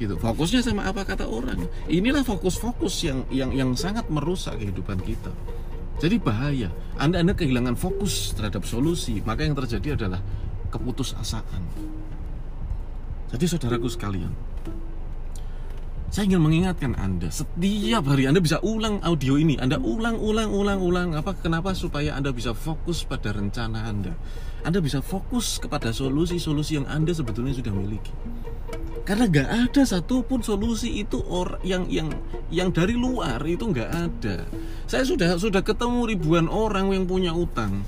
Gitu. 0.00 0.16
Fokusnya 0.16 0.64
sama 0.64 0.88
apa 0.88 1.04
kata 1.04 1.28
orang. 1.28 1.68
Inilah 1.86 2.24
fokus-fokus 2.24 3.04
yang 3.04 3.28
yang 3.28 3.52
yang 3.52 3.70
sangat 3.76 4.08
merusak 4.08 4.56
kehidupan 4.56 4.96
kita. 5.04 5.32
Jadi 6.02 6.18
bahaya. 6.18 6.66
Anda 6.98 7.22
Anda 7.22 7.38
kehilangan 7.38 7.78
fokus 7.78 8.34
terhadap 8.34 8.66
solusi, 8.66 9.22
maka 9.22 9.46
yang 9.46 9.54
terjadi 9.54 9.94
adalah 9.94 10.18
keputusasaan. 10.74 11.62
Jadi 13.30 13.44
saudaraku 13.46 13.86
sekalian, 13.86 14.34
saya 16.10 16.26
ingin 16.26 16.42
mengingatkan 16.42 16.98
Anda 16.98 17.30
setiap 17.30 18.02
hari 18.10 18.26
Anda 18.26 18.42
bisa 18.42 18.58
ulang 18.66 18.98
audio 19.06 19.38
ini, 19.38 19.62
Anda 19.62 19.78
ulang, 19.78 20.18
ulang, 20.18 20.50
ulang, 20.50 20.82
ulang. 20.82 21.08
Apa? 21.14 21.38
Kenapa? 21.38 21.70
Supaya 21.70 22.18
Anda 22.18 22.34
bisa 22.34 22.50
fokus 22.50 23.06
pada 23.06 23.30
rencana 23.30 23.86
Anda. 23.86 24.18
Anda 24.66 24.82
bisa 24.82 25.06
fokus 25.06 25.62
kepada 25.62 25.94
solusi-solusi 25.94 26.82
yang 26.82 26.86
Anda 26.90 27.14
sebetulnya 27.14 27.54
sudah 27.54 27.70
miliki 27.70 28.10
karena 29.02 29.26
nggak 29.26 29.48
ada 29.70 29.82
satupun 29.82 30.42
solusi 30.42 31.02
itu 31.02 31.18
or 31.26 31.58
yang 31.66 31.90
yang 31.90 32.10
yang 32.54 32.70
dari 32.70 32.94
luar 32.94 33.42
itu 33.42 33.68
nggak 33.70 33.90
ada. 33.90 34.46
Saya 34.86 35.02
sudah 35.02 35.34
sudah 35.38 35.62
ketemu 35.62 36.06
ribuan 36.06 36.46
orang 36.46 36.94
yang 36.94 37.04
punya 37.06 37.34
utang 37.34 37.82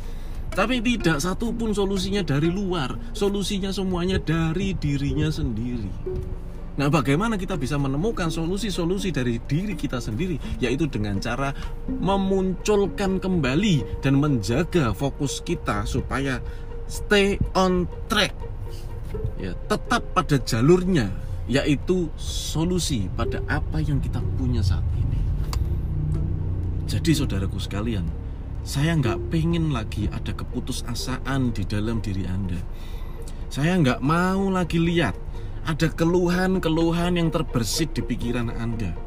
tapi 0.54 0.78
tidak 0.78 1.18
satupun 1.18 1.74
solusinya 1.74 2.22
dari 2.22 2.46
luar. 2.46 2.94
Solusinya 3.10 3.74
semuanya 3.74 4.22
dari 4.22 4.70
dirinya 4.78 5.26
sendiri. 5.26 5.90
Nah, 6.74 6.90
bagaimana 6.90 7.38
kita 7.38 7.54
bisa 7.54 7.78
menemukan 7.78 8.30
solusi-solusi 8.30 9.14
dari 9.14 9.38
diri 9.46 9.78
kita 9.78 10.02
sendiri, 10.02 10.42
yaitu 10.58 10.90
dengan 10.90 11.22
cara 11.22 11.54
memunculkan 11.86 13.22
kembali 13.22 14.02
dan 14.02 14.18
menjaga 14.18 14.90
fokus 14.90 15.38
kita 15.42 15.86
supaya 15.86 16.42
stay 16.90 17.38
on 17.54 17.86
track 18.10 18.34
ya 19.44 19.52
tetap 19.68 20.02
pada 20.16 20.40
jalurnya 20.40 21.12
yaitu 21.44 22.08
solusi 22.16 23.12
pada 23.12 23.44
apa 23.44 23.84
yang 23.84 24.00
kita 24.00 24.18
punya 24.40 24.64
saat 24.64 24.84
ini. 24.96 25.20
Jadi 26.88 27.12
saudaraku 27.12 27.60
sekalian 27.60 28.08
saya 28.64 28.96
nggak 28.96 29.28
pengen 29.28 29.76
lagi 29.76 30.08
ada 30.08 30.32
keputusasaan 30.32 31.52
di 31.52 31.68
dalam 31.68 32.00
diri 32.00 32.24
anda. 32.24 32.56
Saya 33.52 33.76
nggak 33.76 34.00
mau 34.00 34.48
lagi 34.48 34.80
lihat 34.80 35.14
ada 35.68 35.88
keluhan-keluhan 35.92 37.20
yang 37.20 37.28
terbersit 37.28 37.92
di 37.92 38.02
pikiran 38.04 38.48
anda 38.56 39.03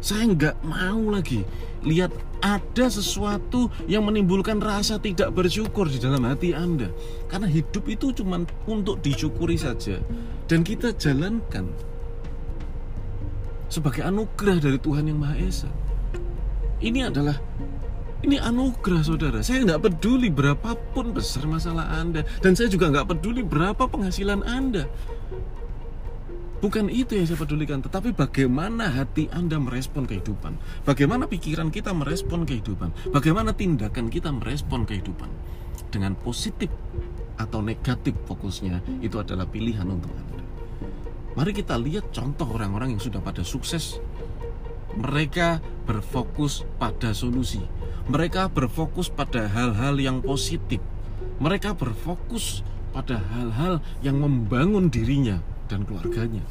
Saya 0.00 0.28
nggak 0.30 0.56
mau 0.62 1.10
lagi 1.10 1.42
lihat 1.86 2.12
ada 2.44 2.86
sesuatu 2.86 3.72
yang 3.90 4.04
menimbulkan 4.06 4.60
rasa 4.60 5.00
tidak 5.00 5.32
bersyukur 5.32 5.88
di 5.88 5.98
dalam 5.98 6.26
hati 6.26 6.52
Anda. 6.52 6.92
Karena 7.26 7.48
hidup 7.48 7.84
itu 7.88 8.12
cuma 8.12 8.42
untuk 8.68 9.00
disyukuri 9.00 9.56
saja. 9.56 9.98
Dan 10.46 10.62
kita 10.62 10.94
jalankan 10.94 11.70
sebagai 13.66 14.06
anugerah 14.06 14.62
dari 14.62 14.78
Tuhan 14.78 15.10
Yang 15.10 15.18
Maha 15.18 15.36
Esa. 15.42 15.70
Ini 16.78 17.08
adalah 17.08 17.40
ini 18.24 18.40
anugerah 18.40 19.02
saudara. 19.04 19.38
Saya 19.42 19.64
nggak 19.64 19.90
peduli 19.90 20.28
berapapun 20.32 21.12
besar 21.12 21.44
masalah 21.46 21.88
Anda. 21.98 22.22
Dan 22.40 22.54
saya 22.54 22.70
juga 22.70 22.90
nggak 22.90 23.16
peduli 23.16 23.42
berapa 23.42 23.80
penghasilan 23.86 24.44
Anda. 24.46 24.88
Bukan 26.56 26.88
itu 26.88 27.20
yang 27.20 27.28
saya 27.28 27.36
pedulikan, 27.36 27.84
tetapi 27.84 28.16
bagaimana 28.16 28.88
hati 28.88 29.28
Anda 29.28 29.60
merespon 29.60 30.08
kehidupan. 30.08 30.56
Bagaimana 30.88 31.28
pikiran 31.28 31.68
kita 31.68 31.92
merespon 31.92 32.48
kehidupan. 32.48 33.12
Bagaimana 33.12 33.52
tindakan 33.52 34.08
kita 34.08 34.32
merespon 34.32 34.88
kehidupan. 34.88 35.28
Dengan 35.92 36.16
positif 36.16 36.72
atau 37.36 37.60
negatif 37.60 38.16
fokusnya, 38.24 39.04
itu 39.04 39.20
adalah 39.20 39.44
pilihan 39.44 39.84
untuk 39.84 40.08
Anda. 40.16 40.40
Mari 41.36 41.52
kita 41.52 41.76
lihat 41.76 42.08
contoh 42.16 42.48
orang-orang 42.48 42.96
yang 42.96 43.02
sudah 43.04 43.20
pada 43.20 43.44
sukses. 43.44 44.00
Mereka 44.96 45.60
berfokus 45.84 46.64
pada 46.80 47.12
solusi. 47.12 47.60
Mereka 48.08 48.48
berfokus 48.48 49.12
pada 49.12 49.44
hal-hal 49.44 50.00
yang 50.00 50.24
positif. 50.24 50.80
Mereka 51.36 51.76
berfokus 51.76 52.64
pada 52.96 53.20
hal-hal 53.20 53.84
yang 54.00 54.24
membangun 54.24 54.88
dirinya 54.88 55.44
dan 55.66 55.84
keluarganya. 55.84 56.42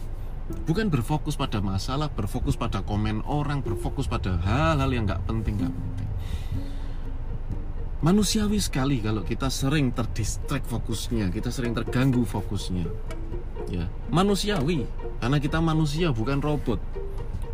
Bukan 0.46 0.94
berfokus 0.94 1.34
pada 1.34 1.58
masalah, 1.58 2.14
berfokus 2.14 2.54
pada 2.54 2.86
komen 2.86 3.26
orang, 3.26 3.66
berfokus 3.66 4.06
pada 4.06 4.38
hal-hal 4.46 4.90
yang 4.94 5.10
nggak 5.10 5.26
penting, 5.26 5.58
nggak 5.58 5.74
penting. 5.74 6.10
Manusiawi 8.06 8.62
sekali 8.62 9.02
kalau 9.02 9.26
kita 9.26 9.50
sering 9.50 9.90
terdistract 9.90 10.70
fokusnya, 10.70 11.34
kita 11.34 11.50
sering 11.50 11.74
terganggu 11.74 12.22
fokusnya. 12.22 12.86
Ya, 13.66 13.90
manusiawi 14.14 14.86
karena 15.18 15.42
kita 15.42 15.58
manusia 15.58 16.14
bukan 16.14 16.38
robot. 16.38 16.78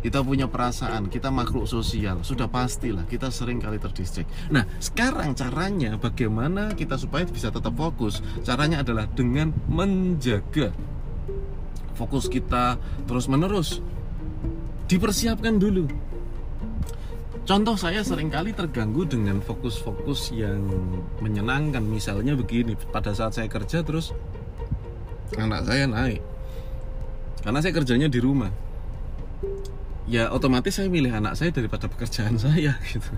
Kita 0.02 0.18
punya 0.20 0.50
perasaan, 0.50 1.06
kita 1.08 1.30
makhluk 1.30 1.64
sosial, 1.64 2.26
sudah 2.26 2.50
pastilah 2.50 3.06
kita 3.06 3.30
sering 3.30 3.62
kali 3.62 3.78
terdistract. 3.78 4.28
Nah, 4.50 4.66
sekarang 4.82 5.32
caranya 5.32 5.94
bagaimana 5.94 6.74
kita 6.76 6.98
supaya 6.98 7.24
bisa 7.24 7.54
tetap 7.54 7.72
fokus? 7.78 8.18
Caranya 8.42 8.82
adalah 8.82 9.06
dengan 9.08 9.54
menjaga 9.70 10.74
fokus 12.02 12.26
kita 12.26 12.82
terus 13.06 13.30
menerus 13.30 13.78
dipersiapkan 14.90 15.56
dulu. 15.56 15.86
Contoh 17.42 17.74
saya 17.74 18.06
sering 18.06 18.30
kali 18.30 18.54
terganggu 18.54 19.02
dengan 19.02 19.42
fokus-fokus 19.42 20.30
yang 20.30 20.62
menyenangkan. 21.18 21.82
Misalnya 21.82 22.38
begini 22.38 22.78
pada 22.94 23.10
saat 23.14 23.34
saya 23.34 23.50
kerja 23.50 23.82
terus 23.82 24.14
anak 25.34 25.66
saya 25.66 25.90
naik. 25.90 26.22
Karena 27.42 27.58
saya 27.58 27.74
kerjanya 27.74 28.06
di 28.06 28.22
rumah. 28.22 28.50
Ya 30.06 30.30
otomatis 30.30 30.78
saya 30.78 30.86
milih 30.90 31.10
anak 31.10 31.34
saya 31.34 31.50
daripada 31.50 31.90
pekerjaan 31.90 32.38
saya 32.44 32.78
gitu. 32.86 33.10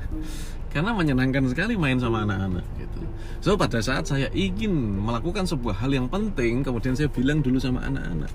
Karena 0.72 0.96
menyenangkan 0.96 1.44
sekali 1.52 1.76
main 1.76 2.00
sama 2.00 2.24
anak-anak 2.24 2.64
gitu. 2.80 3.00
So 3.44 3.60
pada 3.60 3.84
saat 3.84 4.08
saya 4.08 4.32
ingin 4.32 4.72
melakukan 5.04 5.44
sebuah 5.44 5.84
hal 5.84 5.92
yang 5.92 6.08
penting 6.08 6.64
kemudian 6.64 6.96
saya 6.96 7.12
bilang 7.12 7.44
dulu 7.44 7.60
sama 7.60 7.84
anak-anak 7.84 8.32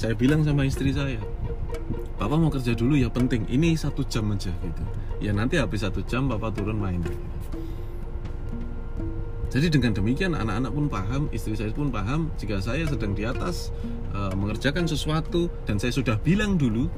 saya 0.00 0.16
bilang 0.16 0.40
sama 0.40 0.64
istri 0.64 0.96
saya 0.96 1.20
Papa 2.20 2.36
mau 2.36 2.52
kerja 2.52 2.76
dulu 2.76 3.00
ya 3.00 3.08
penting. 3.08 3.48
Ini 3.48 3.80
satu 3.80 4.04
jam 4.04 4.28
aja 4.28 4.52
gitu. 4.52 4.82
Ya 5.24 5.32
nanti 5.32 5.56
habis 5.56 5.80
satu 5.80 6.04
jam 6.04 6.28
Papa 6.28 6.52
turun 6.52 6.76
main. 6.76 7.00
Jadi 9.48 9.72
dengan 9.72 9.96
demikian 9.96 10.36
anak-anak 10.36 10.68
pun 10.68 10.86
paham 10.92 11.22
istri 11.32 11.56
saya 11.56 11.72
pun 11.72 11.88
paham 11.88 12.28
jika 12.36 12.60
saya 12.60 12.84
sedang 12.84 13.16
di 13.16 13.24
atas 13.24 13.72
e, 14.12 14.20
mengerjakan 14.36 14.84
sesuatu 14.84 15.48
dan 15.64 15.80
saya 15.80 15.96
sudah 15.96 16.20
bilang 16.20 16.60
dulu 16.60 16.92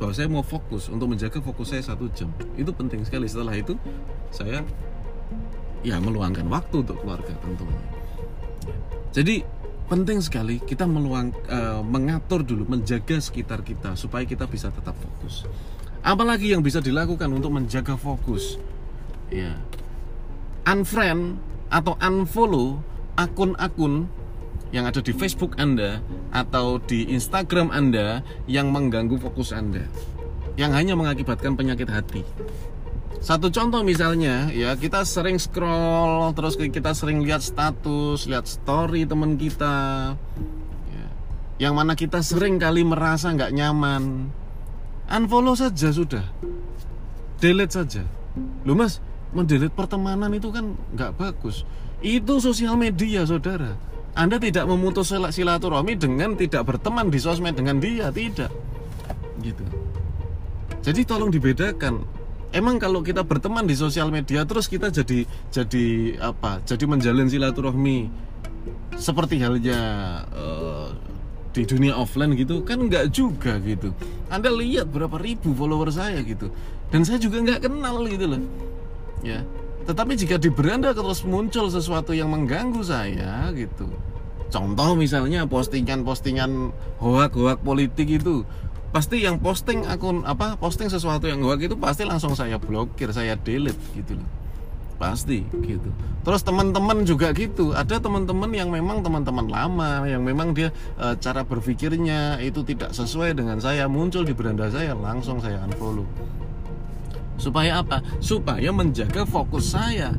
bahwa 0.00 0.10
saya 0.16 0.26
mau 0.26 0.40
fokus 0.40 0.88
untuk 0.88 1.12
menjaga 1.12 1.44
fokus 1.44 1.76
saya 1.76 1.84
satu 1.84 2.08
jam. 2.16 2.32
Itu 2.56 2.72
penting 2.72 3.04
sekali. 3.04 3.28
Setelah 3.28 3.52
itu 3.52 3.76
saya 4.32 4.64
ya 5.84 6.00
meluangkan 6.00 6.48
waktu 6.48 6.80
untuk 6.80 6.96
keluarga 7.04 7.36
tentunya. 7.44 7.80
Jadi 9.12 9.44
penting 9.92 10.24
sekali 10.24 10.56
kita 10.56 10.88
meluang 10.88 11.36
uh, 11.52 11.84
mengatur 11.84 12.40
dulu 12.40 12.64
menjaga 12.64 13.20
sekitar 13.20 13.60
kita 13.60 13.92
supaya 13.92 14.24
kita 14.24 14.48
bisa 14.48 14.72
tetap 14.72 14.96
fokus. 14.96 15.44
Apalagi 16.00 16.56
yang 16.56 16.64
bisa 16.64 16.80
dilakukan 16.80 17.28
untuk 17.28 17.52
menjaga 17.52 18.00
fokus? 18.00 18.56
Ya. 19.28 19.52
Unfriend 20.64 21.36
atau 21.68 22.00
unfollow 22.00 22.80
akun-akun 23.20 24.08
yang 24.72 24.88
ada 24.88 25.04
di 25.04 25.12
Facebook 25.12 25.60
Anda 25.60 26.00
atau 26.32 26.80
di 26.80 27.12
Instagram 27.12 27.68
Anda 27.68 28.24
yang 28.48 28.72
mengganggu 28.72 29.20
fokus 29.20 29.52
Anda. 29.52 29.84
Yang 30.56 30.72
hanya 30.72 30.94
mengakibatkan 30.96 31.52
penyakit 31.52 31.92
hati 31.92 32.24
satu 33.22 33.54
contoh 33.54 33.86
misalnya 33.86 34.50
ya 34.50 34.74
kita 34.74 35.06
sering 35.06 35.38
scroll 35.38 36.34
terus 36.34 36.58
kita 36.58 36.90
sering 36.90 37.22
lihat 37.22 37.38
status 37.38 38.26
lihat 38.26 38.50
story 38.50 39.06
teman 39.06 39.38
kita 39.38 40.18
ya, 40.90 41.06
yang 41.62 41.78
mana 41.78 41.94
kita 41.94 42.18
sering 42.18 42.58
kali 42.58 42.82
merasa 42.82 43.30
nggak 43.30 43.54
nyaman. 43.54 44.34
Unfollow 45.06 45.54
saja 45.54 45.94
sudah. 45.94 46.26
Delete 47.38 47.78
saja. 47.78 48.02
Lu 48.66 48.74
mas 48.74 48.98
mendelete 49.30 49.70
pertemanan 49.70 50.34
itu 50.34 50.50
kan 50.50 50.74
nggak 50.90 51.14
bagus. 51.14 51.62
Itu 52.02 52.42
sosial 52.42 52.74
media 52.74 53.22
saudara. 53.22 53.78
Anda 54.18 54.42
tidak 54.42 54.66
memutus 54.66 55.14
silaturahmi 55.14 55.94
dengan 55.94 56.34
tidak 56.34 56.66
berteman 56.66 57.06
di 57.06 57.22
sosmed 57.22 57.54
dengan 57.54 57.78
dia 57.78 58.10
tidak. 58.10 58.50
Gitu. 59.38 59.62
Jadi 60.82 61.00
tolong 61.06 61.30
dibedakan 61.30 62.02
emang 62.52 62.76
kalau 62.78 63.00
kita 63.00 63.24
berteman 63.24 63.64
di 63.66 63.74
sosial 63.74 64.12
media 64.12 64.44
terus 64.46 64.68
kita 64.68 64.92
jadi 64.92 65.24
jadi 65.50 65.86
apa? 66.20 66.60
Jadi 66.64 66.84
menjalin 66.86 67.28
silaturahmi 67.28 68.08
seperti 68.96 69.40
halnya 69.42 69.80
uh, 70.30 70.92
di 71.52 71.68
dunia 71.68 71.92
offline 71.96 72.32
gitu 72.36 72.64
kan 72.64 72.88
nggak 72.88 73.12
juga 73.12 73.60
gitu. 73.60 73.92
Anda 74.32 74.48
lihat 74.52 74.88
berapa 74.88 75.20
ribu 75.20 75.52
follower 75.52 75.92
saya 75.92 76.20
gitu. 76.24 76.48
Dan 76.92 77.04
saya 77.04 77.20
juga 77.20 77.40
nggak 77.40 77.68
kenal 77.68 78.04
gitu 78.08 78.24
loh. 78.28 78.42
Ya. 79.24 79.44
Tetapi 79.82 80.14
jika 80.14 80.38
di 80.38 80.48
beranda 80.52 80.94
terus 80.94 81.26
muncul 81.26 81.66
sesuatu 81.66 82.14
yang 82.14 82.30
mengganggu 82.30 82.80
saya 82.86 83.50
gitu. 83.56 83.90
Contoh 84.52 84.92
misalnya 84.92 85.48
postingan-postingan 85.48 86.76
hoak-hoak 87.00 87.64
politik 87.64 88.20
itu 88.20 88.44
pasti 88.92 89.24
yang 89.24 89.40
posting 89.40 89.88
akun 89.88 90.20
apa 90.28 90.60
posting 90.60 90.92
sesuatu 90.92 91.24
yang 91.24 91.40
hoax 91.40 91.64
itu 91.64 91.76
pasti 91.80 92.04
langsung 92.04 92.36
saya 92.36 92.60
blokir 92.60 93.08
saya 93.10 93.34
delete 93.40 93.80
gitu 93.96 94.20
loh. 94.20 94.28
Pasti 95.00 95.42
gitu. 95.64 95.90
Terus 96.22 96.46
teman-teman 96.46 97.02
juga 97.02 97.34
gitu. 97.34 97.74
Ada 97.74 97.98
teman-teman 97.98 98.52
yang 98.54 98.70
memang 98.70 99.02
teman-teman 99.02 99.50
lama 99.50 100.06
yang 100.06 100.22
memang 100.22 100.54
dia 100.54 100.70
e, 100.94 101.18
cara 101.18 101.42
berpikirnya 101.42 102.38
itu 102.38 102.62
tidak 102.62 102.94
sesuai 102.94 103.34
dengan 103.34 103.58
saya 103.58 103.90
muncul 103.90 104.22
di 104.22 104.30
beranda 104.30 104.70
saya 104.70 104.94
langsung 104.94 105.42
saya 105.42 105.58
unfollow. 105.66 106.06
Supaya 107.40 107.82
apa? 107.82 107.98
Supaya 108.22 108.70
menjaga 108.70 109.26
fokus 109.26 109.74
saya. 109.74 110.14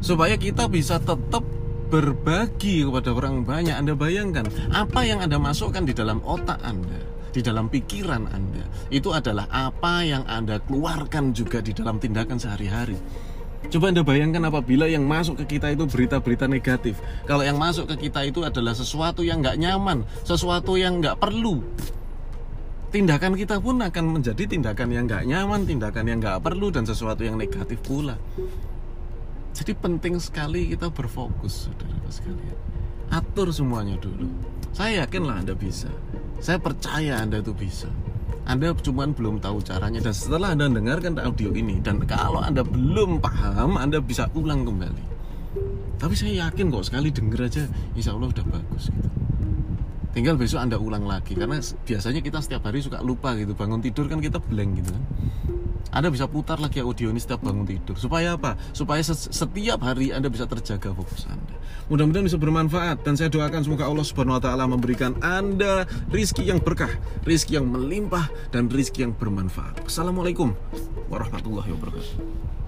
Supaya 0.00 0.40
kita 0.40 0.70
bisa 0.72 0.96
tetap 0.96 1.44
berbagi 1.92 2.88
kepada 2.88 3.12
orang 3.12 3.44
banyak. 3.44 3.76
Anda 3.76 3.92
bayangkan 3.92 4.48
apa 4.72 5.04
yang 5.04 5.20
Anda 5.20 5.36
masukkan 5.36 5.84
di 5.84 5.92
dalam 5.92 6.24
otak 6.24 6.64
Anda 6.64 7.07
di 7.32 7.40
dalam 7.44 7.68
pikiran 7.68 8.28
Anda 8.30 8.64
itu 8.88 9.12
adalah 9.12 9.46
apa 9.52 10.04
yang 10.04 10.24
Anda 10.24 10.60
keluarkan 10.62 11.36
juga 11.36 11.60
di 11.60 11.76
dalam 11.76 12.00
tindakan 12.00 12.40
sehari-hari. 12.40 12.96
Coba 13.68 13.90
Anda 13.90 14.06
bayangkan 14.06 14.46
apabila 14.48 14.86
yang 14.86 15.04
masuk 15.04 15.42
ke 15.44 15.58
kita 15.58 15.74
itu 15.74 15.84
berita-berita 15.84 16.46
negatif. 16.46 17.02
Kalau 17.26 17.42
yang 17.42 17.58
masuk 17.58 17.90
ke 17.90 18.08
kita 18.08 18.24
itu 18.24 18.46
adalah 18.46 18.72
sesuatu 18.72 19.26
yang 19.26 19.42
nggak 19.42 19.58
nyaman, 19.58 20.06
sesuatu 20.22 20.78
yang 20.78 21.02
nggak 21.02 21.18
perlu. 21.18 21.60
Tindakan 22.88 23.36
kita 23.36 23.60
pun 23.60 23.84
akan 23.84 24.04
menjadi 24.16 24.48
tindakan 24.48 24.88
yang 24.88 25.04
nggak 25.04 25.28
nyaman, 25.28 25.68
tindakan 25.68 26.04
yang 26.08 26.18
nggak 26.24 26.40
perlu 26.40 26.72
dan 26.72 26.88
sesuatu 26.88 27.20
yang 27.20 27.36
negatif 27.36 27.76
pula. 27.84 28.16
Jadi 29.52 29.74
penting 29.74 30.16
sekali 30.22 30.72
kita 30.72 30.88
berfokus, 30.88 31.68
saudara 31.68 32.08
sekalian. 32.08 32.56
Atur 33.10 33.52
semuanya 33.52 33.98
dulu. 34.00 34.30
Saya 34.72 35.04
yakinlah 35.04 35.42
Anda 35.44 35.54
bisa. 35.54 35.90
Saya 36.38 36.58
percaya 36.62 37.18
Anda 37.20 37.42
itu 37.42 37.52
bisa. 37.52 37.90
Anda 38.48 38.72
cuma 38.80 39.04
belum 39.04 39.44
tahu 39.44 39.60
caranya 39.60 40.00
dan 40.00 40.16
setelah 40.16 40.56
Anda 40.56 40.72
dengarkan 40.72 41.20
audio 41.20 41.52
ini 41.52 41.84
dan 41.84 42.00
kalau 42.08 42.40
Anda 42.40 42.64
belum 42.64 43.20
paham, 43.20 43.76
Anda 43.76 44.00
bisa 44.00 44.32
ulang 44.32 44.64
kembali. 44.64 45.04
Tapi 45.98 46.14
saya 46.14 46.48
yakin 46.48 46.70
kok 46.70 46.86
sekali 46.86 47.10
denger 47.10 47.40
aja, 47.44 47.64
insya 47.98 48.14
Allah 48.14 48.30
udah 48.30 48.46
bagus 48.46 48.86
gitu. 48.88 49.08
tinggal 50.18 50.34
besok 50.34 50.58
anda 50.58 50.74
ulang 50.80 51.06
lagi 51.06 51.38
karena 51.38 51.62
biasanya 51.62 52.18
kita 52.18 52.42
setiap 52.42 52.66
hari 52.66 52.82
suka 52.82 52.98
lupa 53.04 53.38
gitu 53.38 53.54
bangun 53.54 53.78
tidur 53.78 54.10
kan 54.10 54.18
kita 54.18 54.42
blank 54.42 54.82
gitu 54.82 54.90
kan 54.90 55.04
anda 55.90 56.12
bisa 56.12 56.28
putar 56.28 56.60
lagi 56.60 56.84
audio 56.84 57.08
ini 57.08 57.20
setiap 57.20 57.40
bangun 57.40 57.64
tidur. 57.64 57.96
Supaya 57.96 58.36
apa? 58.36 58.54
Supaya 58.76 59.00
setiap 59.04 59.80
hari 59.80 60.12
anda 60.12 60.28
bisa 60.28 60.44
terjaga 60.44 60.92
fokus 60.92 61.24
anda. 61.28 61.56
Mudah-mudahan 61.88 62.28
bisa 62.28 62.36
bermanfaat 62.36 63.00
dan 63.00 63.16
saya 63.16 63.32
doakan 63.32 63.64
semoga 63.64 63.88
Allah 63.88 64.04
subhanahu 64.04 64.36
wa 64.36 64.42
taala 64.42 64.64
memberikan 64.68 65.16
anda 65.24 65.88
rizki 66.12 66.44
yang 66.44 66.60
berkah 66.60 66.92
rizki 67.24 67.56
yang 67.56 67.68
melimpah 67.68 68.28
dan 68.52 68.68
rizki 68.68 69.04
yang 69.04 69.16
bermanfaat. 69.16 69.88
Assalamualaikum 69.88 70.52
warahmatullahi 71.08 71.72
wabarakatuh 71.72 72.67